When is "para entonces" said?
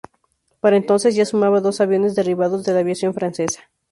0.61-1.13